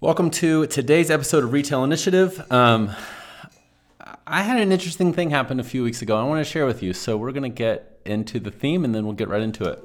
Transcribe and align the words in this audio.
Welcome 0.00 0.30
to 0.30 0.68
today's 0.68 1.10
episode 1.10 1.42
of 1.42 1.52
Retail 1.52 1.82
Initiative. 1.82 2.40
Um, 2.52 2.94
I 4.28 4.42
had 4.42 4.60
an 4.60 4.70
interesting 4.70 5.12
thing 5.12 5.30
happen 5.30 5.58
a 5.58 5.64
few 5.64 5.82
weeks 5.82 6.02
ago. 6.02 6.16
I 6.16 6.22
want 6.22 6.38
to 6.38 6.48
share 6.48 6.66
with 6.66 6.84
you. 6.84 6.92
So 6.92 7.16
we're 7.16 7.32
going 7.32 7.42
to 7.42 7.48
get 7.48 7.98
into 8.04 8.38
the 8.38 8.52
theme 8.52 8.84
and 8.84 8.94
then 8.94 9.06
we'll 9.06 9.16
get 9.16 9.26
right 9.26 9.42
into 9.42 9.64
it. 9.64 9.82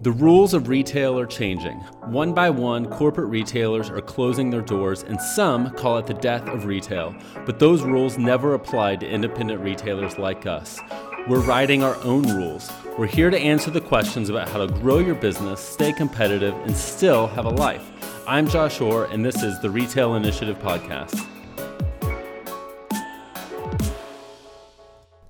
The 0.00 0.12
rules 0.12 0.54
of 0.54 0.68
retail 0.68 1.18
are 1.18 1.26
changing. 1.26 1.78
One 2.04 2.32
by 2.32 2.50
one, 2.50 2.86
corporate 2.86 3.30
retailers 3.30 3.90
are 3.90 4.00
closing 4.00 4.48
their 4.48 4.62
doors, 4.62 5.02
and 5.02 5.20
some 5.20 5.70
call 5.70 5.98
it 5.98 6.06
the 6.06 6.14
death 6.14 6.46
of 6.46 6.66
retail. 6.66 7.16
But 7.44 7.58
those 7.58 7.82
rules 7.82 8.16
never 8.16 8.54
apply 8.54 8.94
to 8.96 9.08
independent 9.08 9.60
retailers 9.60 10.16
like 10.16 10.46
us. 10.46 10.78
We're 11.26 11.40
writing 11.40 11.82
our 11.82 11.96
own 12.04 12.22
rules. 12.22 12.70
We're 12.96 13.08
here 13.08 13.28
to 13.28 13.40
answer 13.40 13.72
the 13.72 13.80
questions 13.80 14.30
about 14.30 14.48
how 14.48 14.64
to 14.64 14.72
grow 14.72 14.98
your 14.98 15.16
business, 15.16 15.60
stay 15.60 15.92
competitive, 15.92 16.54
and 16.54 16.76
still 16.76 17.26
have 17.26 17.46
a 17.46 17.50
life. 17.50 17.90
I'm 18.24 18.48
Josh 18.48 18.80
Orr, 18.80 19.06
and 19.06 19.24
this 19.24 19.42
is 19.42 19.58
the 19.58 19.70
Retail 19.70 20.14
Initiative 20.14 20.60
Podcast. 20.60 21.26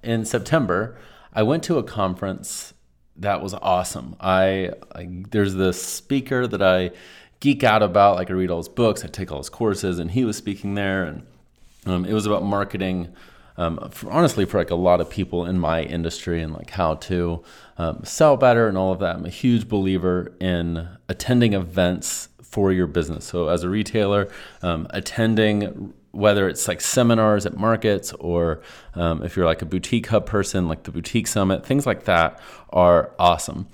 In 0.02 0.26
September, 0.26 0.98
I 1.32 1.42
went 1.42 1.62
to 1.64 1.78
a 1.78 1.82
conference 1.82 2.67
that 3.18 3.42
was 3.42 3.54
awesome. 3.54 4.16
I, 4.20 4.72
I, 4.94 5.08
there's 5.30 5.54
this 5.54 5.82
speaker 5.82 6.46
that 6.46 6.62
I 6.62 6.92
geek 7.40 7.64
out 7.64 7.82
about. 7.82 8.16
Like 8.16 8.30
I 8.30 8.34
read 8.34 8.50
all 8.50 8.58
his 8.58 8.68
books, 8.68 9.04
I 9.04 9.08
take 9.08 9.30
all 9.30 9.38
his 9.38 9.48
courses, 9.48 9.98
and 9.98 10.10
he 10.10 10.24
was 10.24 10.36
speaking 10.36 10.74
there, 10.74 11.04
and 11.04 11.26
um, 11.86 12.04
it 12.04 12.12
was 12.12 12.26
about 12.26 12.44
marketing. 12.44 13.12
Um, 13.56 13.90
for, 13.90 14.10
honestly, 14.10 14.44
for 14.44 14.58
like 14.58 14.70
a 14.70 14.76
lot 14.76 15.00
of 15.00 15.10
people 15.10 15.44
in 15.44 15.58
my 15.58 15.82
industry 15.82 16.40
and 16.42 16.52
like 16.52 16.70
how 16.70 16.94
to 16.94 17.42
um, 17.76 18.04
sell 18.04 18.36
better 18.36 18.68
and 18.68 18.78
all 18.78 18.92
of 18.92 19.00
that. 19.00 19.16
I'm 19.16 19.26
a 19.26 19.30
huge 19.30 19.68
believer 19.68 20.32
in 20.40 20.88
attending 21.08 21.54
events 21.54 22.28
for 22.40 22.72
your 22.72 22.86
business. 22.86 23.24
So 23.24 23.48
as 23.48 23.64
a 23.64 23.68
retailer, 23.68 24.28
um, 24.62 24.86
attending 24.90 25.92
whether 26.18 26.48
it's 26.48 26.66
like 26.66 26.80
seminars 26.80 27.46
at 27.46 27.56
markets 27.56 28.12
or 28.14 28.60
um, 28.94 29.22
if 29.22 29.36
you're 29.36 29.46
like 29.46 29.62
a 29.62 29.66
boutique 29.66 30.08
hub 30.08 30.26
person, 30.26 30.66
like 30.66 30.82
the 30.82 30.90
boutique 30.90 31.28
summit, 31.28 31.64
things 31.64 31.86
like 31.86 32.04
that 32.04 32.40
are 32.70 33.12
awesome. 33.20 33.68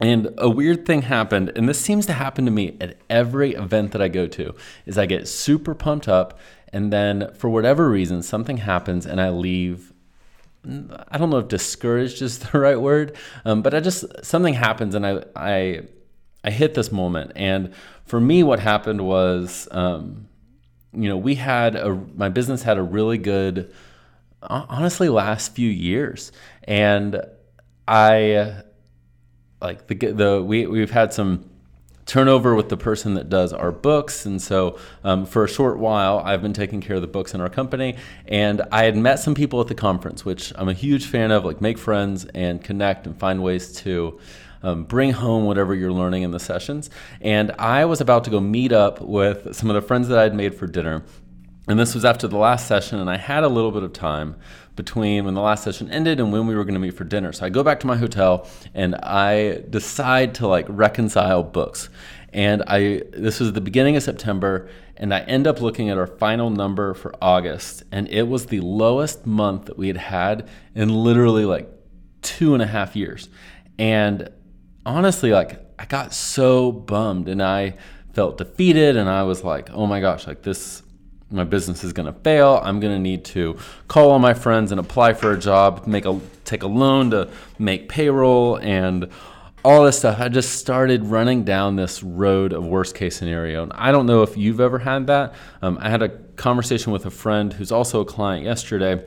And 0.00 0.34
a 0.36 0.50
weird 0.50 0.84
thing 0.84 1.02
happened, 1.02 1.52
and 1.56 1.68
this 1.68 1.80
seems 1.80 2.04
to 2.06 2.12
happen 2.12 2.44
to 2.44 2.50
me 2.50 2.76
at 2.80 2.98
every 3.08 3.54
event 3.54 3.92
that 3.92 4.02
I 4.02 4.08
go 4.08 4.26
to, 4.26 4.54
is 4.84 4.98
I 4.98 5.06
get 5.06 5.26
super 5.26 5.74
pumped 5.74 6.06
up, 6.06 6.38
and 6.70 6.92
then 6.92 7.32
for 7.34 7.48
whatever 7.48 7.88
reason, 7.88 8.22
something 8.22 8.58
happens, 8.58 9.06
and 9.06 9.20
I 9.20 9.30
leave. 9.30 9.94
I 11.08 11.16
don't 11.16 11.30
know 11.30 11.38
if 11.38 11.48
discouraged 11.48 12.20
is 12.20 12.38
the 12.50 12.58
right 12.58 12.78
word, 12.78 13.16
um, 13.46 13.62
but 13.62 13.72
I 13.72 13.80
just 13.80 14.04
something 14.22 14.52
happens, 14.52 14.94
and 14.94 15.06
I 15.06 15.22
I 15.34 15.82
I 16.44 16.50
hit 16.50 16.74
this 16.74 16.92
moment, 16.92 17.32
and 17.34 17.72
for 18.04 18.20
me, 18.20 18.42
what 18.42 18.58
happened 18.58 19.06
was. 19.06 19.68
Um, 19.70 20.28
you 20.96 21.08
know, 21.08 21.16
we 21.16 21.34
had 21.34 21.76
a 21.76 21.94
my 22.14 22.28
business 22.28 22.62
had 22.62 22.78
a 22.78 22.82
really 22.82 23.18
good, 23.18 23.72
honestly, 24.42 25.08
last 25.08 25.54
few 25.54 25.68
years, 25.68 26.32
and 26.64 27.22
I 27.86 28.62
like 29.60 29.86
the 29.86 29.94
the 29.94 30.42
we 30.42 30.66
we've 30.66 30.90
had 30.90 31.12
some 31.12 31.50
turnover 32.06 32.54
with 32.54 32.68
the 32.68 32.76
person 32.76 33.14
that 33.14 33.28
does 33.28 33.52
our 33.52 33.72
books. 33.72 34.24
And 34.26 34.40
so, 34.40 34.78
um, 35.04 35.26
for 35.26 35.44
a 35.44 35.48
short 35.48 35.78
while, 35.78 36.20
I've 36.20 36.40
been 36.40 36.52
taking 36.52 36.80
care 36.80 36.96
of 36.96 37.02
the 37.02 37.08
books 37.08 37.34
in 37.34 37.40
our 37.40 37.48
company. 37.48 37.96
And 38.26 38.62
I 38.70 38.84
had 38.84 38.96
met 38.96 39.18
some 39.18 39.34
people 39.34 39.60
at 39.60 39.66
the 39.66 39.74
conference, 39.74 40.24
which 40.24 40.52
I'm 40.56 40.68
a 40.68 40.72
huge 40.72 41.06
fan 41.06 41.32
of, 41.32 41.44
like 41.44 41.60
make 41.60 41.78
friends 41.78 42.24
and 42.26 42.62
connect 42.62 43.06
and 43.06 43.18
find 43.18 43.42
ways 43.42 43.72
to 43.82 44.18
um, 44.66 44.82
bring 44.82 45.12
home 45.12 45.44
whatever 45.44 45.76
you're 45.76 45.92
learning 45.92 46.24
in 46.24 46.32
the 46.32 46.40
sessions. 46.40 46.90
And 47.20 47.52
I 47.52 47.84
was 47.84 48.00
about 48.00 48.24
to 48.24 48.30
go 48.30 48.40
meet 48.40 48.72
up 48.72 49.00
with 49.00 49.54
some 49.54 49.70
of 49.70 49.74
the 49.74 49.80
friends 49.80 50.08
that 50.08 50.18
I'd 50.18 50.34
made 50.34 50.56
for 50.56 50.66
dinner. 50.66 51.04
And 51.68 51.78
this 51.78 51.94
was 51.94 52.04
after 52.04 52.26
the 52.26 52.36
last 52.36 52.66
session, 52.66 52.98
and 52.98 53.08
I 53.08 53.16
had 53.16 53.44
a 53.44 53.48
little 53.48 53.70
bit 53.70 53.84
of 53.84 53.92
time 53.92 54.36
between 54.74 55.24
when 55.24 55.34
the 55.34 55.40
last 55.40 55.62
session 55.62 55.90
ended 55.90 56.20
and 56.20 56.32
when 56.32 56.46
we 56.46 56.54
were 56.54 56.64
going 56.64 56.74
to 56.74 56.80
meet 56.80 56.96
for 56.96 57.04
dinner. 57.04 57.32
So 57.32 57.46
I 57.46 57.48
go 57.48 57.62
back 57.62 57.80
to 57.80 57.86
my 57.86 57.96
hotel 57.96 58.46
and 58.74 58.94
I 58.96 59.62
decide 59.70 60.34
to 60.36 60.48
like 60.48 60.66
reconcile 60.68 61.42
books. 61.42 61.88
And 62.32 62.62
I 62.66 63.02
this 63.12 63.40
was 63.40 63.52
the 63.52 63.60
beginning 63.60 63.96
of 63.96 64.02
September, 64.02 64.68
and 64.96 65.14
I 65.14 65.20
end 65.20 65.46
up 65.46 65.60
looking 65.60 65.90
at 65.90 65.96
our 65.96 66.06
final 66.06 66.50
number 66.50 66.92
for 66.92 67.14
August, 67.22 67.84
and 67.92 68.08
it 68.08 68.24
was 68.24 68.46
the 68.46 68.60
lowest 68.60 69.26
month 69.26 69.66
that 69.66 69.78
we 69.78 69.86
had 69.86 69.96
had 69.96 70.48
in 70.74 70.88
literally 70.88 71.44
like 71.44 71.70
two 72.20 72.52
and 72.52 72.62
a 72.62 72.66
half 72.66 72.94
years. 72.94 73.28
And 73.78 74.30
honestly, 74.86 75.32
like 75.32 75.60
I 75.78 75.84
got 75.84 76.14
so 76.14 76.72
bummed 76.72 77.28
and 77.28 77.42
I 77.42 77.74
felt 78.14 78.38
defeated 78.38 78.96
and 78.96 79.10
I 79.10 79.24
was 79.24 79.44
like, 79.44 79.68
oh 79.72 79.86
my 79.86 80.00
gosh, 80.00 80.26
like 80.26 80.42
this, 80.42 80.82
my 81.30 81.44
business 81.44 81.84
is 81.84 81.92
gonna 81.92 82.12
fail. 82.12 82.60
I'm 82.62 82.80
gonna 82.80 82.98
need 82.98 83.24
to 83.26 83.58
call 83.88 84.10
all 84.12 84.18
my 84.18 84.32
friends 84.32 84.70
and 84.70 84.80
apply 84.80 85.12
for 85.14 85.32
a 85.32 85.38
job, 85.38 85.86
make 85.86 86.06
a 86.06 86.18
take 86.44 86.62
a 86.62 86.68
loan 86.68 87.10
to 87.10 87.28
make 87.58 87.88
payroll 87.88 88.56
and 88.56 89.10
all 89.64 89.84
this 89.84 89.98
stuff. 89.98 90.20
I 90.20 90.28
just 90.28 90.60
started 90.60 91.04
running 91.04 91.42
down 91.42 91.74
this 91.74 92.02
road 92.02 92.52
of 92.52 92.64
worst 92.64 92.94
case 92.94 93.16
scenario. 93.16 93.64
And 93.64 93.72
I 93.74 93.90
don't 93.90 94.06
know 94.06 94.22
if 94.22 94.36
you've 94.36 94.60
ever 94.60 94.78
had 94.78 95.08
that. 95.08 95.34
Um, 95.60 95.76
I 95.80 95.90
had 95.90 96.02
a 96.02 96.10
conversation 96.36 96.92
with 96.92 97.04
a 97.04 97.10
friend 97.10 97.52
who's 97.52 97.72
also 97.72 98.00
a 98.00 98.04
client 98.04 98.44
yesterday, 98.44 99.04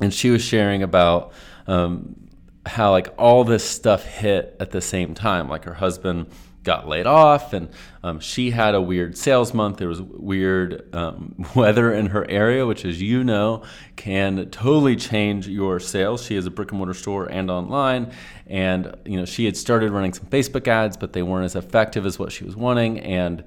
and 0.00 0.12
she 0.14 0.30
was 0.30 0.42
sharing 0.42 0.82
about 0.82 1.34
um, 1.66 2.29
how 2.66 2.90
like 2.90 3.12
all 3.18 3.44
this 3.44 3.68
stuff 3.68 4.04
hit 4.04 4.56
at 4.60 4.70
the 4.70 4.80
same 4.80 5.14
time. 5.14 5.48
Like 5.48 5.64
her 5.64 5.74
husband 5.74 6.26
got 6.62 6.86
laid 6.86 7.06
off, 7.06 7.52
and 7.52 7.70
um, 8.02 8.20
she 8.20 8.50
had 8.50 8.74
a 8.74 8.80
weird 8.80 9.16
sales 9.16 9.54
month. 9.54 9.78
There 9.78 9.88
was 9.88 10.02
weird 10.02 10.94
um, 10.94 11.34
weather 11.54 11.92
in 11.92 12.06
her 12.06 12.28
area, 12.28 12.66
which, 12.66 12.84
as 12.84 13.00
you 13.00 13.24
know, 13.24 13.62
can 13.96 14.50
totally 14.50 14.96
change 14.96 15.48
your 15.48 15.80
sales. 15.80 16.24
She 16.24 16.34
has 16.34 16.46
a 16.46 16.50
brick 16.50 16.70
and 16.70 16.78
mortar 16.78 16.94
store 16.94 17.26
and 17.26 17.50
online, 17.50 18.12
and 18.46 18.94
you 19.04 19.16
know 19.16 19.24
she 19.24 19.46
had 19.46 19.56
started 19.56 19.90
running 19.90 20.12
some 20.12 20.26
Facebook 20.26 20.68
ads, 20.68 20.96
but 20.96 21.12
they 21.12 21.22
weren't 21.22 21.46
as 21.46 21.56
effective 21.56 22.04
as 22.04 22.18
what 22.18 22.32
she 22.32 22.44
was 22.44 22.56
wanting, 22.56 23.00
and 23.00 23.44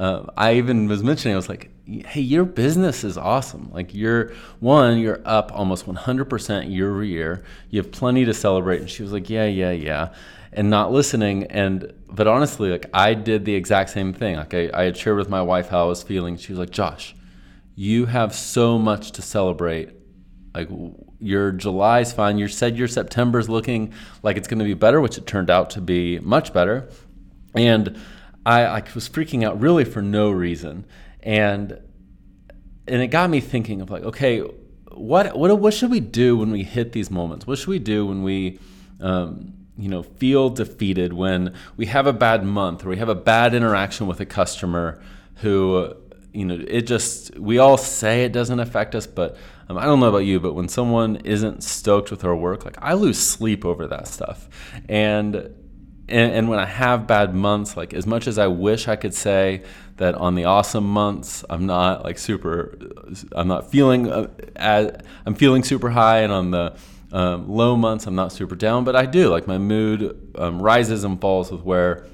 uh, 0.00 0.24
I 0.34 0.54
even 0.54 0.88
was 0.88 1.02
mentioning, 1.02 1.34
I 1.34 1.36
was 1.36 1.50
like, 1.50 1.70
hey, 1.84 2.22
your 2.22 2.46
business 2.46 3.04
is 3.04 3.18
awesome. 3.18 3.70
Like, 3.70 3.92
you're 3.92 4.32
one, 4.58 4.98
you're 4.98 5.20
up 5.26 5.52
almost 5.54 5.84
100% 5.84 6.74
year 6.74 6.90
over 6.90 7.04
year. 7.04 7.44
You 7.68 7.82
have 7.82 7.92
plenty 7.92 8.24
to 8.24 8.32
celebrate. 8.32 8.80
And 8.80 8.88
she 8.88 9.02
was 9.02 9.12
like, 9.12 9.28
yeah, 9.28 9.44
yeah, 9.44 9.72
yeah. 9.72 10.14
And 10.54 10.70
not 10.70 10.90
listening. 10.90 11.44
And, 11.48 11.92
but 12.08 12.26
honestly, 12.26 12.70
like, 12.70 12.86
I 12.94 13.12
did 13.12 13.44
the 13.44 13.54
exact 13.54 13.90
same 13.90 14.14
thing. 14.14 14.36
Like, 14.36 14.54
I, 14.54 14.70
I 14.72 14.84
had 14.84 14.96
shared 14.96 15.18
with 15.18 15.28
my 15.28 15.42
wife 15.42 15.68
how 15.68 15.82
I 15.82 15.88
was 15.88 16.02
feeling. 16.02 16.38
She 16.38 16.50
was 16.50 16.58
like, 16.58 16.70
Josh, 16.70 17.14
you 17.74 18.06
have 18.06 18.34
so 18.34 18.78
much 18.78 19.12
to 19.12 19.22
celebrate. 19.22 19.90
Like, 20.54 20.70
your 21.18 21.52
July's 21.52 22.10
fine. 22.10 22.38
You 22.38 22.48
said 22.48 22.78
your 22.78 22.88
September's 22.88 23.50
looking 23.50 23.92
like 24.22 24.38
it's 24.38 24.48
going 24.48 24.60
to 24.60 24.64
be 24.64 24.72
better, 24.72 24.98
which 25.02 25.18
it 25.18 25.26
turned 25.26 25.50
out 25.50 25.68
to 25.70 25.82
be 25.82 26.20
much 26.20 26.54
better. 26.54 26.88
And, 27.54 28.00
I, 28.44 28.64
I 28.64 28.82
was 28.94 29.08
freaking 29.08 29.46
out 29.46 29.60
really 29.60 29.84
for 29.84 30.02
no 30.02 30.30
reason, 30.30 30.86
and 31.22 31.78
and 32.88 33.02
it 33.02 33.08
got 33.08 33.30
me 33.30 33.40
thinking 33.40 33.80
of 33.80 33.90
like, 33.90 34.02
okay, 34.02 34.40
what 34.90 35.36
what 35.36 35.58
what 35.58 35.74
should 35.74 35.90
we 35.90 36.00
do 36.00 36.36
when 36.36 36.50
we 36.50 36.62
hit 36.62 36.92
these 36.92 37.10
moments? 37.10 37.46
What 37.46 37.58
should 37.58 37.68
we 37.68 37.78
do 37.78 38.06
when 38.06 38.22
we 38.22 38.58
um, 39.00 39.54
you 39.76 39.88
know 39.88 40.02
feel 40.02 40.50
defeated 40.50 41.12
when 41.12 41.54
we 41.76 41.86
have 41.86 42.06
a 42.06 42.12
bad 42.12 42.44
month 42.44 42.84
or 42.84 42.90
we 42.90 42.98
have 42.98 43.08
a 43.08 43.14
bad 43.14 43.54
interaction 43.54 44.06
with 44.06 44.20
a 44.20 44.26
customer 44.26 45.00
who 45.36 45.94
you 46.32 46.44
know 46.44 46.62
it 46.68 46.82
just 46.82 47.36
we 47.38 47.58
all 47.58 47.78
say 47.78 48.24
it 48.24 48.32
doesn't 48.32 48.60
affect 48.60 48.94
us 48.94 49.06
but 49.06 49.36
um, 49.68 49.78
i 49.78 49.84
don't 49.84 49.98
know 49.98 50.08
about 50.08 50.18
you 50.18 50.38
but 50.38 50.52
when 50.52 50.68
someone 50.68 51.16
isn't 51.16 51.64
stoked 51.64 52.10
with 52.10 52.24
our 52.24 52.36
work 52.36 52.64
like 52.64 52.76
i 52.82 52.92
lose 52.92 53.18
sleep 53.18 53.64
over 53.64 53.86
that 53.86 54.06
stuff 54.06 54.48
and 54.88 55.54
and, 56.10 56.32
and, 56.32 56.48
when 56.48 56.58
I 56.58 56.66
have 56.66 57.06
bad 57.06 57.34
months, 57.34 57.76
like 57.76 57.94
as 57.94 58.06
much 58.06 58.26
as 58.26 58.38
I 58.38 58.46
wish 58.48 58.88
I 58.88 58.96
could 58.96 59.14
say 59.14 59.62
that 59.96 60.14
on 60.14 60.34
the 60.34 60.44
awesome 60.44 60.84
months, 60.84 61.44
I'm 61.48 61.66
not 61.66 62.04
like 62.04 62.18
super, 62.18 62.76
I'm 63.32 63.48
not 63.48 63.70
feeling, 63.70 64.10
uh, 64.10 64.28
as, 64.56 64.92
I'm 65.26 65.34
feeling 65.34 65.62
super 65.62 65.90
high, 65.90 66.20
and 66.20 66.32
on 66.32 66.50
the 66.50 66.76
um, 67.12 67.48
low 67.48 67.76
months, 67.76 68.06
I'm 68.06 68.14
not 68.14 68.32
super 68.32 68.54
down, 68.54 68.84
but 68.84 68.94
I 68.96 69.06
do. 69.06 69.28
Like 69.28 69.46
my 69.46 69.58
mood 69.58 70.32
um, 70.36 70.60
rises 70.60 71.04
and 71.04 71.20
falls 71.20 71.50
with 71.50 71.62
where 71.62 72.06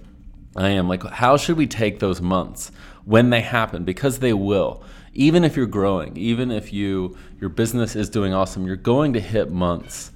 I 0.56 0.70
am. 0.70 0.88
Like, 0.88 1.05
how 1.05 1.37
should 1.37 1.56
we 1.56 1.67
take 1.67 1.99
those 1.99 2.20
months 2.20 2.73
when 3.05 3.31
they 3.31 3.41
happen? 3.41 3.85
Because 3.85 4.19
they 4.19 4.32
will. 4.32 4.82
Even 5.12 5.44
if 5.44 5.56
you're 5.56 5.67
growing, 5.67 6.17
even 6.17 6.50
if 6.50 6.73
you 6.73 7.17
your 7.41 7.50
business 7.50 7.97
is 7.97 8.11
doing 8.11 8.35
awesome, 8.35 8.67
you're 8.67 8.76
going 8.76 9.12
to 9.15 9.20
hit 9.20 9.50
months 9.50 10.12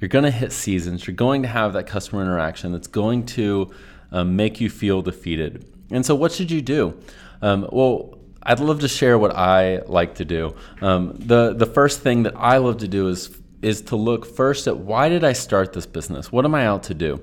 you're 0.00 0.08
going 0.08 0.24
to 0.24 0.30
hit 0.30 0.52
seasons. 0.52 1.06
You're 1.06 1.16
going 1.16 1.42
to 1.42 1.48
have 1.48 1.72
that 1.72 1.86
customer 1.86 2.22
interaction 2.22 2.72
that's 2.72 2.86
going 2.86 3.26
to 3.26 3.72
um, 4.12 4.36
make 4.36 4.60
you 4.60 4.70
feel 4.70 5.02
defeated. 5.02 5.66
And 5.90 6.04
so, 6.04 6.14
what 6.14 6.32
should 6.32 6.50
you 6.50 6.62
do? 6.62 6.98
Um, 7.42 7.68
well, 7.72 8.18
I'd 8.42 8.60
love 8.60 8.80
to 8.80 8.88
share 8.88 9.18
what 9.18 9.34
I 9.34 9.78
like 9.86 10.16
to 10.16 10.24
do. 10.24 10.54
Um, 10.80 11.14
the 11.18 11.54
the 11.54 11.66
first 11.66 12.00
thing 12.00 12.22
that 12.24 12.34
I 12.36 12.58
love 12.58 12.78
to 12.78 12.88
do 12.88 13.08
is 13.08 13.30
is 13.60 13.82
to 13.82 13.96
look 13.96 14.24
first 14.24 14.66
at 14.68 14.76
why 14.78 15.08
did 15.08 15.24
I 15.24 15.32
start 15.32 15.72
this 15.72 15.86
business? 15.86 16.30
What 16.30 16.44
am 16.44 16.54
I 16.54 16.66
out 16.66 16.84
to 16.84 16.94
do? 16.94 17.20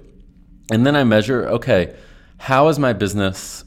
And 0.72 0.86
then 0.86 0.96
I 0.96 1.04
measure, 1.04 1.48
okay, 1.48 1.96
how 2.38 2.68
is 2.68 2.78
my 2.78 2.92
business 2.92 3.64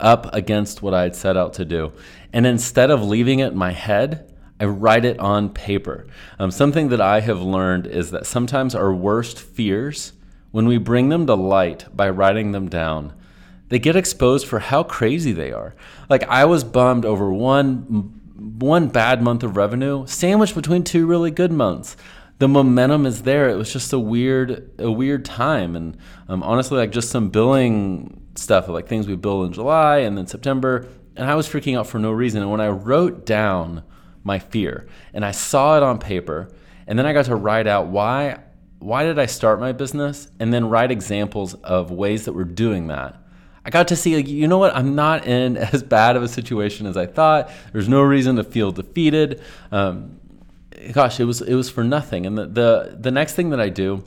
up 0.00 0.34
against 0.34 0.82
what 0.82 0.94
I 0.94 1.02
had 1.02 1.14
set 1.14 1.36
out 1.36 1.54
to 1.54 1.64
do. 1.64 1.92
And 2.32 2.46
instead 2.46 2.90
of 2.90 3.02
leaving 3.02 3.40
it 3.40 3.52
in 3.52 3.58
my 3.58 3.72
head, 3.72 4.29
I 4.60 4.66
write 4.66 5.06
it 5.06 5.18
on 5.18 5.48
paper. 5.48 6.06
Um, 6.38 6.50
something 6.50 6.90
that 6.90 7.00
I 7.00 7.20
have 7.20 7.40
learned 7.40 7.86
is 7.86 8.10
that 8.10 8.26
sometimes 8.26 8.74
our 8.74 8.92
worst 8.92 9.40
fears, 9.40 10.12
when 10.50 10.66
we 10.66 10.76
bring 10.76 11.08
them 11.08 11.26
to 11.26 11.34
light 11.34 11.86
by 11.96 12.10
writing 12.10 12.52
them 12.52 12.68
down, 12.68 13.14
they 13.70 13.78
get 13.78 13.96
exposed 13.96 14.46
for 14.46 14.58
how 14.58 14.82
crazy 14.82 15.32
they 15.32 15.50
are. 15.50 15.74
Like 16.10 16.24
I 16.24 16.44
was 16.44 16.62
bummed 16.62 17.06
over 17.06 17.32
one 17.32 18.16
one 18.58 18.88
bad 18.88 19.22
month 19.22 19.42
of 19.42 19.56
revenue 19.56 20.06
sandwiched 20.06 20.54
between 20.54 20.82
two 20.82 21.06
really 21.06 21.30
good 21.30 21.52
months. 21.52 21.96
The 22.38 22.48
momentum 22.48 23.04
is 23.04 23.22
there. 23.22 23.48
It 23.50 23.56
was 23.56 23.72
just 23.72 23.92
a 23.92 23.98
weird 23.98 24.70
a 24.78 24.90
weird 24.90 25.24
time, 25.24 25.76
and 25.76 25.96
um, 26.28 26.42
honestly, 26.42 26.78
like 26.78 26.90
just 26.90 27.10
some 27.10 27.30
billing 27.30 28.20
stuff, 28.34 28.68
like 28.68 28.88
things 28.88 29.06
we 29.06 29.16
bill 29.16 29.44
in 29.44 29.52
July 29.52 29.98
and 29.98 30.18
then 30.18 30.26
September, 30.26 30.86
and 31.16 31.30
I 31.30 31.34
was 31.34 31.48
freaking 31.48 31.78
out 31.78 31.86
for 31.86 31.98
no 31.98 32.10
reason. 32.10 32.42
And 32.42 32.50
when 32.50 32.60
I 32.60 32.68
wrote 32.68 33.24
down 33.24 33.84
my 34.22 34.38
fear 34.38 34.86
and 35.14 35.24
I 35.24 35.30
saw 35.30 35.76
it 35.76 35.82
on 35.82 35.98
paper, 35.98 36.50
and 36.86 36.98
then 36.98 37.06
I 37.06 37.12
got 37.12 37.26
to 37.26 37.36
write 37.36 37.66
out 37.66 37.86
why 37.86 38.40
why 38.78 39.04
did 39.04 39.18
I 39.18 39.26
start 39.26 39.60
my 39.60 39.72
business, 39.72 40.28
and 40.40 40.54
then 40.54 40.68
write 40.68 40.90
examples 40.90 41.54
of 41.54 41.90
ways 41.90 42.24
that 42.24 42.32
we're 42.32 42.44
doing 42.44 42.86
that 42.86 43.20
I 43.64 43.70
got 43.70 43.88
to 43.88 43.96
see, 43.96 44.16
like, 44.16 44.28
you 44.28 44.48
know 44.48 44.58
what? 44.58 44.74
I'm 44.74 44.94
not 44.94 45.26
in 45.26 45.56
as 45.74 45.82
bad 45.82 46.16
of 46.16 46.22
a 46.22 46.28
situation 46.28 46.86
as 46.86 46.96
I 46.96 47.06
thought. 47.06 47.50
There's 47.72 47.88
no 47.88 48.02
reason 48.02 48.36
to 48.36 48.44
feel 48.44 48.72
defeated. 48.72 49.42
Um, 49.70 50.18
gosh, 50.92 51.20
it 51.20 51.24
was 51.24 51.42
it 51.42 51.54
was 51.54 51.70
for 51.70 51.84
nothing. 51.84 52.26
And 52.26 52.38
the, 52.38 52.46
the 52.46 52.96
the 52.98 53.10
next 53.10 53.34
thing 53.34 53.50
that 53.50 53.60
I 53.60 53.68
do 53.68 54.04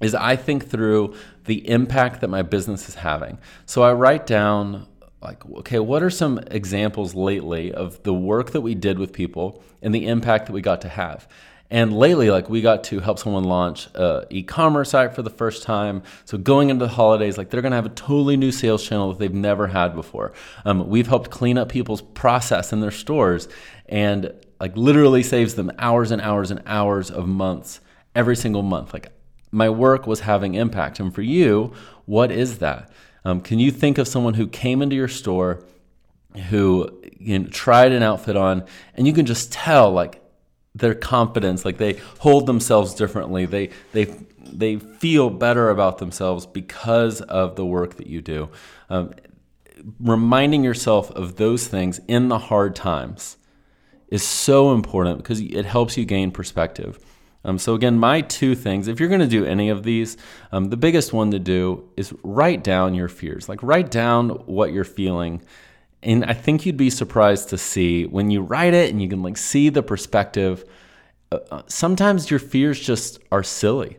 is 0.00 0.14
I 0.14 0.34
think 0.34 0.68
through 0.68 1.14
the 1.44 1.68
impact 1.68 2.20
that 2.22 2.28
my 2.28 2.42
business 2.42 2.88
is 2.88 2.96
having. 2.96 3.38
So 3.66 3.82
I 3.82 3.92
write 3.92 4.26
down 4.26 4.86
like, 5.22 5.44
okay, 5.58 5.78
what 5.78 6.02
are 6.02 6.10
some 6.10 6.38
examples 6.50 7.14
lately 7.14 7.72
of 7.72 8.02
the 8.02 8.14
work 8.14 8.52
that 8.52 8.62
we 8.62 8.74
did 8.74 8.98
with 8.98 9.12
people 9.12 9.62
and 9.82 9.94
the 9.94 10.06
impact 10.06 10.46
that 10.46 10.52
we 10.52 10.60
got 10.62 10.80
to 10.82 10.88
have? 10.88 11.28
And 11.72 11.96
lately, 11.96 12.30
like 12.30 12.50
we 12.50 12.62
got 12.62 12.82
to 12.84 12.98
help 12.98 13.20
someone 13.20 13.44
launch 13.44 13.86
a 13.94 14.26
e-commerce 14.30 14.90
site 14.90 15.14
for 15.14 15.22
the 15.22 15.30
first 15.30 15.62
time. 15.62 16.02
So 16.24 16.36
going 16.36 16.68
into 16.68 16.84
the 16.84 16.90
holidays, 16.90 17.38
like 17.38 17.50
they're 17.50 17.62
going 17.62 17.70
to 17.70 17.76
have 17.76 17.86
a 17.86 17.90
totally 17.90 18.36
new 18.36 18.50
sales 18.50 18.84
channel 18.84 19.10
that 19.10 19.20
they've 19.20 19.32
never 19.32 19.68
had 19.68 19.94
before. 19.94 20.32
Um, 20.64 20.88
we've 20.88 21.06
helped 21.06 21.30
clean 21.30 21.58
up 21.58 21.68
people's 21.68 22.02
process 22.02 22.72
in 22.72 22.80
their 22.80 22.90
stores, 22.90 23.48
and 23.88 24.32
like 24.58 24.76
literally 24.76 25.22
saves 25.22 25.54
them 25.54 25.70
hours 25.78 26.10
and 26.10 26.20
hours 26.20 26.50
and 26.50 26.60
hours 26.66 27.10
of 27.10 27.28
months 27.28 27.80
every 28.16 28.34
single 28.34 28.62
month. 28.62 28.92
Like 28.92 29.12
my 29.52 29.70
work 29.70 30.08
was 30.08 30.20
having 30.20 30.54
impact. 30.54 30.98
And 30.98 31.14
for 31.14 31.22
you, 31.22 31.72
what 32.06 32.32
is 32.32 32.58
that? 32.58 32.90
Um, 33.24 33.40
can 33.40 33.58
you 33.58 33.70
think 33.70 33.98
of 33.98 34.08
someone 34.08 34.34
who 34.34 34.46
came 34.46 34.82
into 34.82 34.96
your 34.96 35.08
store? 35.08 35.62
who 36.48 37.02
you 37.18 37.38
know, 37.38 37.48
tried 37.48 37.92
an 37.92 38.02
outfit 38.02 38.36
on 38.36 38.64
and 38.94 39.06
you 39.06 39.12
can 39.12 39.26
just 39.26 39.52
tell 39.52 39.90
like 39.90 40.22
their 40.74 40.94
confidence 40.94 41.64
like 41.64 41.78
they 41.78 41.94
hold 42.20 42.46
themselves 42.46 42.94
differently 42.94 43.46
they 43.46 43.70
they 43.92 44.04
they 44.38 44.76
feel 44.76 45.28
better 45.28 45.70
about 45.70 45.98
themselves 45.98 46.46
because 46.46 47.20
of 47.22 47.56
the 47.56 47.66
work 47.66 47.96
that 47.96 48.06
you 48.06 48.20
do 48.20 48.48
um, 48.88 49.12
reminding 49.98 50.62
yourself 50.62 51.10
of 51.12 51.36
those 51.36 51.66
things 51.66 52.00
in 52.06 52.28
the 52.28 52.38
hard 52.38 52.76
times 52.76 53.36
is 54.08 54.22
so 54.22 54.72
important 54.72 55.18
because 55.18 55.40
it 55.40 55.64
helps 55.64 55.96
you 55.96 56.04
gain 56.04 56.30
perspective 56.30 56.98
um, 57.44 57.58
so 57.58 57.74
again 57.74 57.98
my 57.98 58.20
two 58.20 58.54
things 58.54 58.88
if 58.88 59.00
you're 59.00 59.08
going 59.08 59.20
to 59.20 59.26
do 59.26 59.44
any 59.44 59.68
of 59.68 59.82
these 59.82 60.16
um, 60.52 60.70
the 60.70 60.76
biggest 60.76 61.12
one 61.12 61.30
to 61.30 61.38
do 61.38 61.88
is 61.96 62.12
write 62.22 62.64
down 62.64 62.94
your 62.94 63.08
fears 63.08 63.48
like 63.48 63.62
write 63.62 63.90
down 63.90 64.30
what 64.46 64.72
you're 64.72 64.84
feeling 64.84 65.42
and 66.02 66.24
I 66.24 66.32
think 66.32 66.64
you'd 66.64 66.76
be 66.76 66.90
surprised 66.90 67.50
to 67.50 67.58
see 67.58 68.06
when 68.06 68.30
you 68.30 68.40
write 68.40 68.74
it 68.74 68.90
and 68.90 69.02
you 69.02 69.08
can 69.08 69.22
like 69.22 69.36
see 69.36 69.68
the 69.68 69.82
perspective. 69.82 70.64
Uh, 71.30 71.38
uh, 71.50 71.62
sometimes 71.66 72.30
your 72.30 72.40
fears 72.40 72.80
just 72.80 73.18
are 73.30 73.42
silly. 73.42 73.98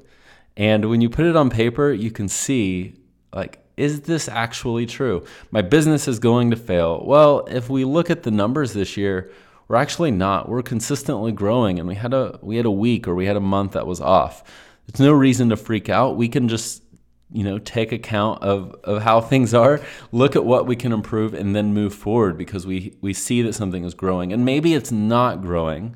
And 0.58 0.90
when 0.90 1.02
you 1.02 1.10
put 1.10 1.26
it 1.26 1.36
on 1.36 1.50
paper, 1.50 1.92
you 1.92 2.12
can 2.12 2.28
see 2.28 2.96
like, 3.34 3.60
is 3.78 4.02
this 4.02 4.28
actually 4.28 4.86
true? 4.86 5.26
My 5.52 5.62
business 5.62 6.08
is 6.08 6.20
going 6.20 6.52
to 6.52 6.58
fail. 6.58 7.04
Well, 7.06 7.46
if 7.50 7.70
we 7.70 7.86
look 7.86 8.10
at 8.10 8.24
the 8.24 8.32
numbers 8.32 8.74
this 8.74 8.98
year, 8.98 9.32
we're 9.72 9.78
actually 9.78 10.12
not. 10.12 10.50
We're 10.50 10.64
consistently 10.64 11.32
growing 11.32 11.80
and 11.80 11.88
we 11.88 11.96
had 11.96 12.14
a 12.14 12.38
we 12.42 12.58
had 12.58 12.66
a 12.66 12.72
week 12.72 13.08
or 13.08 13.16
we 13.16 13.26
had 13.26 13.38
a 13.38 13.40
month 13.42 13.72
that 13.72 13.88
was 13.88 14.02
off. 14.02 14.44
There's 14.86 15.00
no 15.00 15.14
reason 15.14 15.48
to 15.48 15.56
freak 15.56 15.88
out. 15.88 16.18
We 16.18 16.28
can 16.28 16.50
just 16.50 16.84
you 17.32 17.46
know 17.46 17.58
take 17.58 17.94
account 17.94 18.44
of, 18.44 18.76
of 18.84 19.02
how 19.04 19.22
things 19.22 19.54
are 19.54 19.80
look 20.12 20.36
at 20.36 20.44
what 20.44 20.68
we 20.68 20.76
can 20.76 20.92
improve 20.92 21.34
and 21.34 21.56
then 21.56 21.74
move 21.74 21.96
forward 21.96 22.38
because 22.38 22.68
we 22.68 22.98
we 23.00 23.14
see 23.14 23.42
that 23.44 23.54
something 23.54 23.86
is 23.86 23.94
growing 23.94 24.34
and 24.34 24.44
maybe 24.44 24.74
it's 24.74 24.92
not 24.92 25.42
growing 25.42 25.96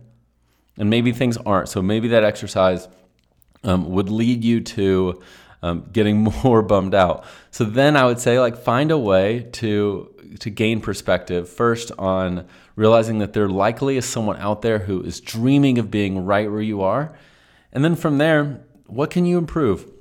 and 0.78 0.90
maybe 0.90 1.12
things 1.12 1.36
aren't 1.46 1.68
so 1.68 1.82
maybe 1.82 2.08
that 2.08 2.24
exercise 2.24 2.88
um, 3.66 3.90
would 3.90 4.10
lead 4.10 4.46
you 4.46 4.62
to 4.62 5.22
um, 5.62 5.86
getting 5.92 6.24
more 6.46 6.62
bummed 6.62 6.96
out 6.96 7.26
so 7.52 7.66
then 7.66 7.98
i 7.98 8.06
would 8.06 8.22
say 8.22 8.40
like 8.40 8.56
find 8.56 8.90
a 8.90 8.98
way 8.98 9.42
to 9.52 10.15
to 10.40 10.50
gain 10.50 10.82
perspective 10.82 11.50
first 11.50 11.92
on 11.98 12.46
realizing 12.76 13.20
that 13.20 13.34
there 13.34 13.50
likely 13.50 13.98
is 13.98 14.06
someone 14.06 14.38
out 14.38 14.62
there 14.62 14.80
who 14.80 15.02
is 15.02 15.20
dreaming 15.20 15.78
of 15.78 15.90
being 15.90 16.26
right 16.26 16.50
where 16.52 16.62
you 16.62 16.82
are. 16.82 17.18
And 17.72 17.84
then 17.84 17.96
from 17.96 18.18
there 18.18 18.62
what 18.88 19.10
can 19.10 19.26
you 19.26 19.38
improve? 19.38 19.92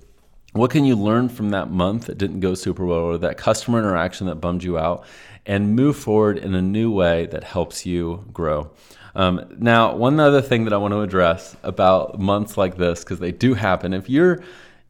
What 0.53 0.71
can 0.71 0.85
you 0.85 0.94
learn 0.94 1.29
from 1.29 1.50
that 1.50 1.71
month 1.71 2.06
that 2.06 2.19
didn't 2.19 2.41
go 2.41 2.55
super 2.55 2.85
well 2.85 2.99
or 2.99 3.19
that 3.19 3.38
customer 3.38 3.79
interaction 3.79 4.26
that 4.26 4.37
bummed 4.37 4.62
you 4.62 4.79
out? 4.79 5.05
And 5.47 5.76
move 5.76 5.97
forward 5.97 6.38
in 6.38 6.55
a 6.55 6.62
new 6.62 6.91
way 6.91 7.26
that 7.26 7.44
helps 7.44 7.85
you 7.85 8.25
grow? 8.32 8.71
Um, 9.15 9.44
now, 9.59 9.94
one 9.94 10.19
other 10.21 10.41
thing 10.41 10.65
that 10.65 10.73
I 10.73 10.76
want 10.76 10.93
to 10.93 11.00
address 11.00 11.56
about 11.62 12.19
months 12.19 12.56
like 12.56 12.76
this, 12.76 13.05
because 13.05 13.19
they 13.19 13.32
do 13.32 13.55
happen, 13.55 13.93
if 13.93 14.09
you're 14.09 14.43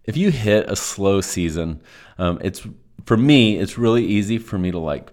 if 0.05 0.17
you 0.17 0.31
hit 0.31 0.71
a 0.71 0.77
slow 0.77 1.21
season, 1.21 1.81
um, 2.19 2.39
it's 2.43 2.67
for 3.05 3.17
me, 3.17 3.59
it's 3.59 3.79
really 3.79 4.05
easy 4.05 4.39
for 4.39 4.59
me 4.59 4.71
to 4.71 4.79
like, 4.79 5.13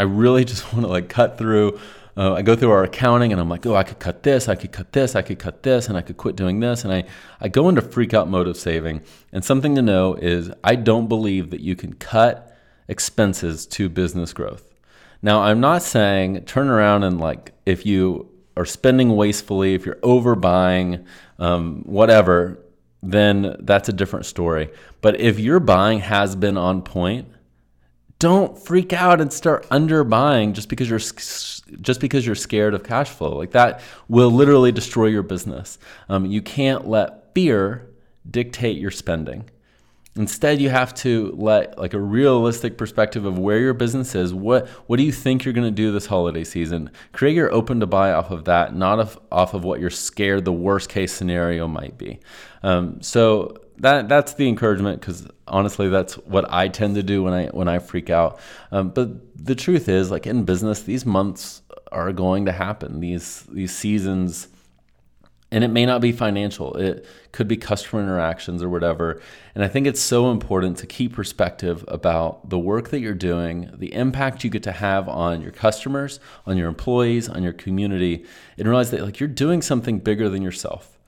I 0.00 0.04
really 0.04 0.44
just 0.52 0.72
want 0.72 0.84
to 0.84 0.90
like 0.90 1.08
cut 1.08 1.38
through 1.38 1.78
uh, 2.16 2.34
I 2.34 2.42
go 2.42 2.56
through 2.56 2.72
our 2.72 2.82
accounting 2.82 3.32
and 3.32 3.40
I'm 3.40 3.48
like, 3.48 3.64
oh, 3.66 3.76
I 3.76 3.82
could 3.82 3.98
cut 3.98 4.24
this, 4.24 4.48
I 4.48 4.54
could 4.54 4.72
cut 4.72 4.92
this, 4.92 5.14
I 5.14 5.22
could 5.22 5.38
cut 5.38 5.62
this, 5.62 5.88
and 5.88 5.96
I 5.96 6.02
could 6.02 6.16
quit 6.16 6.36
doing 6.36 6.60
this. 6.60 6.84
And 6.84 6.92
I, 6.92 7.04
I 7.40 7.48
go 7.48 7.68
into 7.68 7.80
freak 7.80 8.12
out 8.12 8.28
mode 8.28 8.48
of 8.48 8.56
saving. 8.56 9.02
And 9.32 9.44
something 9.44 9.74
to 9.76 9.82
know 9.82 10.14
is 10.14 10.50
I 10.64 10.74
don't 10.74 11.08
believe 11.08 11.50
that 11.50 11.60
you 11.60 11.76
can 11.76 11.94
cut 11.94 12.54
expenses 12.88 13.64
to 13.68 13.88
business 13.88 14.32
growth. 14.32 14.74
Now, 15.22 15.42
I'm 15.42 15.60
not 15.60 15.82
saying 15.82 16.44
turn 16.44 16.68
around 16.68 17.04
and 17.04 17.20
like, 17.20 17.52
if 17.64 17.86
you 17.86 18.28
are 18.56 18.66
spending 18.66 19.14
wastefully, 19.14 19.74
if 19.74 19.86
you're 19.86 19.96
overbuying, 19.96 21.06
um, 21.38 21.84
whatever, 21.84 22.58
then 23.02 23.56
that's 23.60 23.88
a 23.88 23.92
different 23.92 24.26
story. 24.26 24.70
But 25.00 25.20
if 25.20 25.38
your 25.38 25.60
buying 25.60 26.00
has 26.00 26.36
been 26.36 26.58
on 26.58 26.82
point, 26.82 27.28
don't 28.20 28.56
freak 28.56 28.92
out 28.92 29.20
and 29.20 29.32
start 29.32 29.68
underbuying 29.70 30.52
just 30.52 30.68
because 30.68 30.88
you're 30.88 30.98
just 30.98 32.00
because 32.00 32.24
you're 32.24 32.36
scared 32.36 32.74
of 32.74 32.84
cash 32.84 33.08
flow. 33.08 33.36
Like 33.36 33.52
that 33.52 33.80
will 34.08 34.30
literally 34.30 34.70
destroy 34.70 35.06
your 35.06 35.22
business. 35.22 35.78
Um, 36.08 36.26
you 36.26 36.42
can't 36.42 36.86
let 36.86 37.34
fear 37.34 37.90
dictate 38.30 38.78
your 38.78 38.90
spending. 38.90 39.48
Instead, 40.16 40.60
you 40.60 40.68
have 40.68 40.92
to 40.96 41.34
let 41.38 41.78
like 41.78 41.94
a 41.94 42.00
realistic 42.00 42.76
perspective 42.76 43.24
of 43.24 43.38
where 43.38 43.58
your 43.58 43.72
business 43.72 44.14
is. 44.14 44.34
What 44.34 44.68
what 44.86 44.98
do 44.98 45.02
you 45.02 45.12
think 45.12 45.44
you're 45.44 45.54
going 45.54 45.66
to 45.66 45.70
do 45.70 45.90
this 45.90 46.04
holiday 46.04 46.44
season? 46.44 46.90
Create 47.12 47.34
your 47.34 47.50
open 47.50 47.80
to 47.80 47.86
buy 47.86 48.12
off 48.12 48.30
of 48.30 48.44
that, 48.44 48.76
not 48.76 48.98
off, 48.98 49.18
off 49.32 49.54
of 49.54 49.64
what 49.64 49.80
you're 49.80 49.88
scared 49.88 50.44
the 50.44 50.52
worst 50.52 50.90
case 50.90 51.10
scenario 51.10 51.66
might 51.66 51.96
be. 51.96 52.20
Um, 52.62 53.00
so 53.00 53.56
that 53.80 54.08
that's 54.08 54.34
the 54.34 54.48
encouragement 54.48 55.00
because 55.00 55.26
honestly, 55.46 55.88
that's 55.88 56.14
what 56.18 56.50
I 56.52 56.68
tend 56.68 56.94
to 56.94 57.02
do 57.02 57.22
when 57.22 57.32
I 57.32 57.46
when 57.48 57.68
I 57.68 57.78
freak 57.78 58.10
out. 58.10 58.38
Um, 58.70 58.90
but 58.90 59.44
the 59.44 59.54
truth 59.54 59.88
is, 59.88 60.10
like 60.10 60.26
in 60.26 60.44
business, 60.44 60.82
these 60.82 61.04
months 61.06 61.62
are 61.90 62.12
going 62.12 62.46
to 62.46 62.52
happen. 62.52 63.00
These 63.00 63.46
these 63.50 63.74
seasons, 63.74 64.48
and 65.50 65.64
it 65.64 65.68
may 65.68 65.86
not 65.86 66.00
be 66.00 66.12
financial. 66.12 66.76
It 66.76 67.06
could 67.32 67.48
be 67.48 67.56
customer 67.56 68.02
interactions 68.02 68.62
or 68.62 68.68
whatever. 68.68 69.20
And 69.54 69.64
I 69.64 69.68
think 69.68 69.86
it's 69.86 70.00
so 70.00 70.30
important 70.30 70.76
to 70.78 70.86
keep 70.86 71.14
perspective 71.14 71.84
about 71.88 72.50
the 72.50 72.58
work 72.58 72.90
that 72.90 73.00
you're 73.00 73.14
doing, 73.14 73.70
the 73.74 73.94
impact 73.94 74.44
you 74.44 74.50
get 74.50 74.62
to 74.64 74.72
have 74.72 75.08
on 75.08 75.40
your 75.40 75.52
customers, 75.52 76.20
on 76.46 76.56
your 76.56 76.68
employees, 76.68 77.28
on 77.28 77.42
your 77.42 77.54
community, 77.54 78.24
and 78.58 78.68
realize 78.68 78.90
that 78.90 79.02
like 79.02 79.20
you're 79.20 79.28
doing 79.28 79.62
something 79.62 79.98
bigger 79.98 80.28
than 80.28 80.42
yourself. 80.42 80.99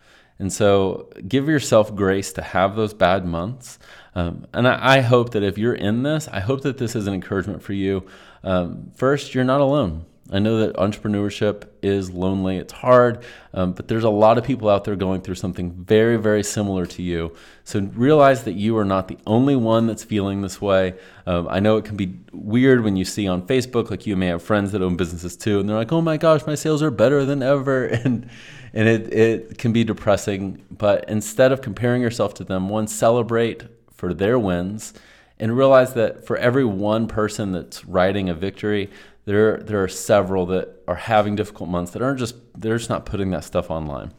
And 0.43 0.53
so 0.53 1.09
give 1.29 1.49
yourself 1.49 1.95
grace 1.95 2.33
to 2.33 2.43
have 2.43 2.75
those 2.75 2.93
bad 2.93 3.25
months. 3.25 3.79
Um, 4.17 4.49
and 4.53 4.67
I, 4.67 4.97
I, 4.97 5.01
hope 5.01 5.31
that 5.31 5.45
if 5.45 5.57
you're 5.57 5.73
in 5.73 6.03
this, 6.03 6.27
I 6.27 6.41
hope 6.41 6.63
that 6.63 6.79
this 6.79 6.97
is 6.97 7.07
an 7.07 7.15
encouragement 7.15 7.63
for 7.63 7.75
you. 7.75 8.05
Um, 8.43 8.91
first, 8.97 9.37
you're 9.37 9.45
not 9.45 9.61
alone. 9.61 10.05
I 10.31 10.39
know 10.39 10.59
that 10.59 10.77
entrepreneurship 10.77 11.67
is 11.83 12.11
lonely, 12.11 12.57
it's 12.57 12.73
hard, 12.73 13.25
um, 13.53 13.73
but 13.73 13.89
there's 13.89 14.05
a 14.05 14.11
lot 14.11 14.39
of 14.39 14.45
people 14.45 14.69
out 14.69 14.85
there 14.85 14.95
going 14.95 15.21
through 15.21 15.35
something 15.35 15.73
very, 15.73 16.17
very 16.17 16.45
similar 16.45 16.87
to 16.87 17.03
you. 17.03 17.35
So 17.65 17.81
realize 17.81 18.45
that 18.45 18.53
you 18.53 18.79
are 18.79 18.85
not 18.85 19.09
the 19.09 19.19
only 19.27 19.57
one 19.57 19.87
that's 19.87 20.05
feeling 20.05 20.41
this 20.41 20.61
way. 20.61 20.95
Um, 21.27 21.49
I 21.51 21.59
know 21.59 21.77
it 21.77 21.85
can 21.85 21.97
be 21.97 22.21
weird 22.33 22.85
when 22.85 22.97
you 22.97 23.05
see 23.05 23.27
on 23.27 23.47
Facebook, 23.47 23.91
like 23.91 24.07
you 24.07 24.17
may 24.17 24.29
have 24.29 24.43
friends 24.43 24.73
that 24.73 24.83
own 24.83 24.97
businesses 24.97 25.37
too, 25.37 25.59
and 25.59 25.69
they're 25.69 25.77
like, 25.77 25.93
oh 25.93 26.01
my 26.01 26.17
gosh, 26.17 26.47
my 26.47 26.55
sales 26.55 26.83
are 26.83 26.91
better 26.91 27.25
than 27.25 27.43
ever. 27.43 27.87
And 28.05 28.29
and 28.75 28.89
it, 28.89 29.13
it 29.13 29.59
can 29.59 29.73
be 29.73 29.85
depressing. 29.85 30.65
But 30.71 31.09
instead 31.09 31.53
of 31.53 31.61
comparing 31.61 32.01
yourself 32.01 32.35
to 32.35 32.45
them, 32.45 32.69
one, 32.69 32.87
celebrate 32.87 33.65
for 33.93 34.15
their 34.15 34.39
wins 34.39 34.95
and 35.39 35.57
realize 35.57 35.95
that 35.95 36.27
for 36.27 36.37
every 36.37 36.65
one 36.65 37.07
person 37.07 37.53
that's 37.53 37.85
writing 37.85 38.29
a 38.29 38.35
victory, 38.35 38.91
there 39.25 39.59
there 39.59 39.83
are 39.83 39.89
several 39.89 40.47
that 40.47 40.83
are 40.89 40.97
having 40.97 41.37
difficult 41.37 41.69
months 41.69 41.93
that 41.93 42.03
aren't 42.03 42.19
just 42.19 42.35
they're 42.61 42.79
just 42.79 42.91
not 42.91 43.07
putting 43.07 43.31
that 43.31 43.45
stuff 43.45 43.71
online. 43.71 44.13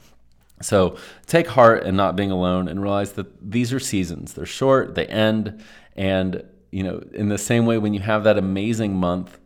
So 0.61 0.97
take 1.25 1.47
heart 1.47 1.83
in 1.83 1.95
not 1.95 2.15
being 2.15 2.31
alone 2.31 2.67
and 2.67 2.81
realize 2.81 3.13
that 3.13 3.51
these 3.51 3.73
are 3.73 3.79
seasons. 3.79 4.33
They're 4.33 4.45
short, 4.45 4.95
they 4.95 5.05
end, 5.07 5.61
and 5.95 6.43
you 6.71 6.83
know, 6.83 7.03
in 7.13 7.29
the 7.29 7.37
same 7.37 7.65
way 7.65 7.77
when 7.77 7.93
you 7.93 7.99
have 7.99 8.23
that 8.23 8.37
amazing 8.37 8.95
month, 8.95 9.39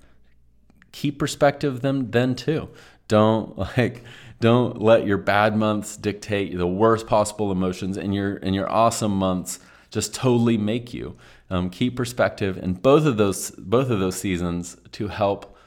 keep 0.91 1.19
perspective 1.19 1.81
them 1.81 2.11
then 2.11 2.35
too. 2.35 2.69
Don't 3.07 3.57
like 3.77 4.03
don't 4.39 4.79
let 4.81 5.07
your 5.07 5.17
bad 5.17 5.55
months 5.55 5.97
dictate 5.97 6.55
the 6.55 6.67
worst 6.67 7.07
possible 7.07 7.51
emotions 7.51 7.97
and 7.97 8.13
your 8.13 8.35
and 8.37 8.53
your 8.53 8.69
awesome 8.69 9.15
months 9.15 9.59
just 9.89 10.13
totally 10.13 10.57
make 10.57 10.93
you. 10.93 11.15
Um, 11.49 11.69
keep 11.69 11.95
perspective 11.95 12.57
in 12.57 12.73
both 12.73 13.05
of 13.05 13.17
those 13.17 13.51
both 13.51 13.89
of 13.89 13.99
those 13.99 14.19
seasons 14.19 14.77
to 14.91 15.07
help 15.07 15.57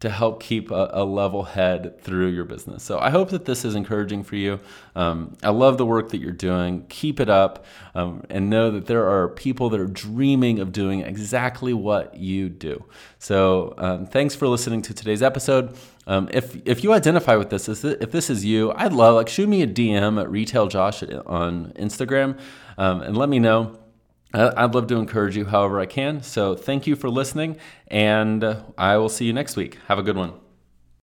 to 0.00 0.10
help 0.10 0.40
keep 0.40 0.70
a, 0.70 0.90
a, 0.92 1.04
level 1.04 1.42
head 1.42 2.00
through 2.00 2.28
your 2.28 2.44
business. 2.44 2.84
So 2.84 3.00
I 3.00 3.10
hope 3.10 3.30
that 3.30 3.46
this 3.46 3.64
is 3.64 3.74
encouraging 3.74 4.22
for 4.22 4.36
you. 4.36 4.60
Um, 4.94 5.36
I 5.42 5.50
love 5.50 5.76
the 5.76 5.86
work 5.86 6.10
that 6.10 6.18
you're 6.18 6.30
doing. 6.30 6.86
Keep 6.88 7.18
it 7.18 7.28
up 7.28 7.64
um, 7.96 8.22
and 8.30 8.48
know 8.48 8.70
that 8.70 8.86
there 8.86 9.08
are 9.08 9.28
people 9.28 9.70
that 9.70 9.80
are 9.80 9.88
dreaming 9.88 10.60
of 10.60 10.70
doing 10.70 11.00
exactly 11.00 11.74
what 11.74 12.16
you 12.16 12.48
do. 12.48 12.84
So 13.18 13.74
um, 13.78 14.06
thanks 14.06 14.36
for 14.36 14.46
listening 14.46 14.82
to 14.82 14.94
today's 14.94 15.22
episode. 15.22 15.76
Um, 16.06 16.28
if 16.32 16.56
if 16.64 16.84
you 16.84 16.92
identify 16.92 17.34
with 17.34 17.50
this, 17.50 17.68
if 17.68 18.12
this 18.12 18.30
is 18.30 18.44
you, 18.44 18.72
I'd 18.76 18.92
love 18.92 19.16
like 19.16 19.28
shoot 19.28 19.48
me 19.48 19.62
a 19.62 19.66
DM 19.66 20.20
at 20.20 20.30
Retail 20.30 20.68
Josh 20.68 21.02
on 21.02 21.72
Instagram 21.72 22.38
um, 22.78 23.02
and 23.02 23.16
let 23.16 23.28
me 23.28 23.40
know. 23.40 23.78
I'd 24.34 24.74
love 24.74 24.86
to 24.88 24.96
encourage 24.96 25.36
you 25.36 25.46
however 25.46 25.80
I 25.80 25.86
can. 25.86 26.22
So 26.22 26.54
thank 26.54 26.86
you 26.86 26.96
for 26.96 27.08
listening, 27.08 27.56
and 27.86 28.44
uh, 28.44 28.62
I 28.76 28.96
will 28.98 29.08
see 29.08 29.24
you 29.24 29.32
next 29.32 29.56
week. 29.56 29.78
Have 29.88 29.98
a 29.98 30.02
good 30.02 30.16
one. 30.16 30.47